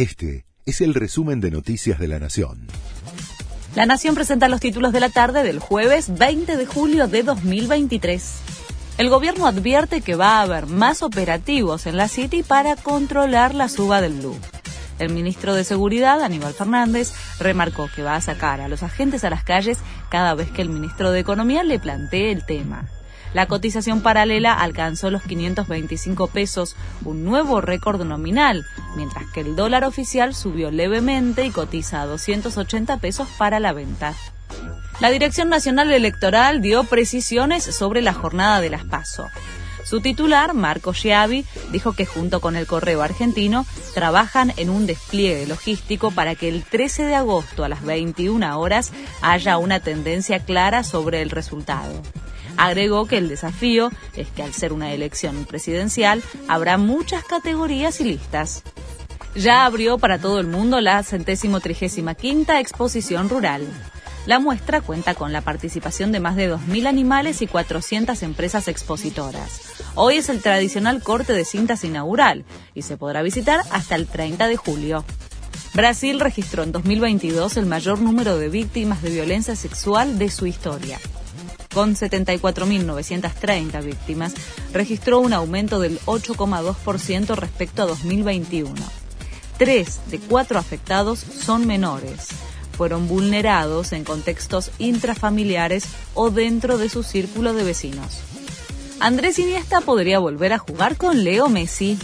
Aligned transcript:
Este 0.00 0.46
es 0.64 0.80
el 0.80 0.94
resumen 0.94 1.42
de 1.42 1.50
Noticias 1.50 1.98
de 1.98 2.08
la 2.08 2.18
Nación. 2.18 2.68
La 3.74 3.84
Nación 3.84 4.14
presenta 4.14 4.48
los 4.48 4.58
títulos 4.58 4.94
de 4.94 5.00
la 5.00 5.10
tarde 5.10 5.42
del 5.42 5.58
jueves 5.58 6.16
20 6.16 6.56
de 6.56 6.64
julio 6.64 7.06
de 7.06 7.22
2023. 7.22 8.36
El 8.96 9.10
gobierno 9.10 9.46
advierte 9.46 10.00
que 10.00 10.14
va 10.14 10.38
a 10.38 10.40
haber 10.40 10.64
más 10.64 11.02
operativos 11.02 11.86
en 11.86 11.98
la 11.98 12.08
City 12.08 12.42
para 12.42 12.76
controlar 12.76 13.54
la 13.54 13.68
suba 13.68 14.00
del 14.00 14.14
blue. 14.14 14.38
El 14.98 15.12
ministro 15.12 15.54
de 15.54 15.64
Seguridad, 15.64 16.22
Aníbal 16.22 16.54
Fernández, 16.54 17.12
remarcó 17.38 17.90
que 17.94 18.02
va 18.02 18.16
a 18.16 18.22
sacar 18.22 18.62
a 18.62 18.68
los 18.68 18.82
agentes 18.82 19.22
a 19.24 19.28
las 19.28 19.44
calles 19.44 19.76
cada 20.08 20.34
vez 20.34 20.50
que 20.50 20.62
el 20.62 20.70
ministro 20.70 21.12
de 21.12 21.20
Economía 21.20 21.62
le 21.62 21.78
plantee 21.78 22.32
el 22.32 22.46
tema. 22.46 22.88
La 23.32 23.46
cotización 23.46 24.02
paralela 24.02 24.52
alcanzó 24.54 25.10
los 25.10 25.22
525 25.22 26.26
pesos, 26.28 26.74
un 27.04 27.24
nuevo 27.24 27.60
récord 27.60 28.02
nominal, 28.04 28.64
mientras 28.96 29.24
que 29.32 29.40
el 29.40 29.54
dólar 29.54 29.84
oficial 29.84 30.34
subió 30.34 30.70
levemente 30.70 31.44
y 31.44 31.50
cotiza 31.50 32.02
a 32.02 32.06
280 32.06 32.96
pesos 32.96 33.28
para 33.38 33.60
la 33.60 33.72
venta. 33.72 34.14
La 34.98 35.10
Dirección 35.10 35.48
Nacional 35.48 35.92
Electoral 35.92 36.60
dio 36.60 36.84
precisiones 36.84 37.64
sobre 37.64 38.02
la 38.02 38.12
jornada 38.12 38.60
de 38.60 38.70
las 38.70 38.84
PASO. 38.84 39.28
Su 39.84 40.00
titular, 40.00 40.52
Marco 40.52 40.92
Schiavi, 40.92 41.46
dijo 41.72 41.94
que 41.94 42.06
junto 42.06 42.40
con 42.40 42.54
el 42.54 42.66
Correo 42.66 43.02
Argentino 43.02 43.64
trabajan 43.94 44.52
en 44.56 44.70
un 44.70 44.86
despliegue 44.86 45.46
logístico 45.46 46.10
para 46.10 46.34
que 46.34 46.48
el 46.48 46.64
13 46.64 47.04
de 47.04 47.14
agosto 47.14 47.64
a 47.64 47.68
las 47.68 47.82
21 47.82 48.60
horas 48.60 48.92
haya 49.22 49.56
una 49.56 49.80
tendencia 49.80 50.40
clara 50.40 50.84
sobre 50.84 51.22
el 51.22 51.30
resultado. 51.30 52.02
Agregó 52.60 53.06
que 53.06 53.16
el 53.16 53.30
desafío 53.30 53.90
es 54.14 54.28
que 54.28 54.42
al 54.42 54.52
ser 54.52 54.74
una 54.74 54.92
elección 54.92 55.46
presidencial 55.46 56.22
habrá 56.46 56.76
muchas 56.76 57.24
categorías 57.24 58.02
y 58.02 58.04
listas. 58.04 58.62
Ya 59.34 59.64
abrió 59.64 59.96
para 59.96 60.18
todo 60.18 60.40
el 60.40 60.46
mundo 60.46 60.78
la 60.82 61.02
centésimo 61.02 61.60
trigésima 61.60 62.14
quinta 62.14 62.60
exposición 62.60 63.30
rural. 63.30 63.66
La 64.26 64.40
muestra 64.40 64.82
cuenta 64.82 65.14
con 65.14 65.32
la 65.32 65.40
participación 65.40 66.12
de 66.12 66.20
más 66.20 66.36
de 66.36 66.52
2.000 66.52 66.86
animales 66.86 67.40
y 67.40 67.46
400 67.46 68.22
empresas 68.22 68.68
expositoras. 68.68 69.62
Hoy 69.94 70.16
es 70.16 70.28
el 70.28 70.42
tradicional 70.42 71.02
corte 71.02 71.32
de 71.32 71.46
cintas 71.46 71.82
inaugural 71.84 72.44
y 72.74 72.82
se 72.82 72.98
podrá 72.98 73.22
visitar 73.22 73.62
hasta 73.70 73.94
el 73.94 74.06
30 74.06 74.48
de 74.48 74.56
julio. 74.58 75.06
Brasil 75.72 76.20
registró 76.20 76.62
en 76.64 76.72
2022 76.72 77.56
el 77.56 77.64
mayor 77.64 78.00
número 78.02 78.36
de 78.36 78.50
víctimas 78.50 79.00
de 79.00 79.08
violencia 79.08 79.56
sexual 79.56 80.18
de 80.18 80.28
su 80.28 80.44
historia 80.44 80.98
con 81.72 81.94
74.930 81.94 83.82
víctimas, 83.84 84.34
registró 84.72 85.20
un 85.20 85.32
aumento 85.32 85.80
del 85.80 85.98
8,2% 86.00 87.34
respecto 87.36 87.82
a 87.82 87.86
2021. 87.86 88.74
Tres 89.58 90.00
de 90.10 90.18
cuatro 90.18 90.58
afectados 90.58 91.18
son 91.18 91.66
menores. 91.66 92.28
Fueron 92.76 93.08
vulnerados 93.08 93.92
en 93.92 94.04
contextos 94.04 94.70
intrafamiliares 94.78 95.84
o 96.14 96.30
dentro 96.30 96.78
de 96.78 96.88
su 96.88 97.02
círculo 97.02 97.52
de 97.52 97.64
vecinos. 97.64 98.20
Andrés 99.00 99.38
Iniesta 99.38 99.80
podría 99.80 100.18
volver 100.18 100.52
a 100.52 100.58
jugar 100.58 100.96
con 100.96 101.24
Leo 101.24 101.48
Messi. 101.48 101.98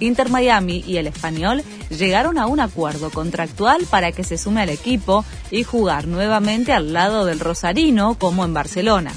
Inter 0.00 0.28
Miami 0.28 0.84
y 0.86 0.96
el 0.96 1.06
español 1.06 1.62
llegaron 1.90 2.38
a 2.38 2.46
un 2.46 2.60
acuerdo 2.60 3.10
contractual 3.10 3.86
para 3.90 4.12
que 4.12 4.24
se 4.24 4.38
sume 4.38 4.62
al 4.62 4.70
equipo 4.70 5.24
y 5.50 5.62
jugar 5.62 6.06
nuevamente 6.06 6.72
al 6.72 6.92
lado 6.92 7.24
del 7.24 7.40
Rosarino 7.40 8.16
como 8.18 8.44
en 8.44 8.54
Barcelona. 8.54 9.12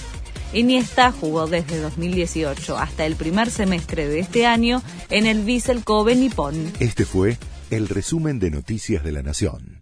Iniesta 0.54 1.12
jugó 1.12 1.48
desde 1.48 1.80
2018 1.80 2.78
hasta 2.78 3.06
el 3.06 3.16
primer 3.16 3.50
semestre 3.50 4.08
de 4.08 4.20
este 4.20 4.46
año 4.46 4.82
en 5.10 5.26
el 5.26 5.44
Vissel 5.44 5.84
Kobe 5.84 6.16
Nippon. 6.16 6.74
Este 6.80 7.06
fue 7.06 7.38
el 7.70 7.88
resumen 7.88 8.40
de 8.40 8.52
Noticias 8.52 9.04
de 9.04 9.14
la 9.14 9.24
Nación. 9.24 9.82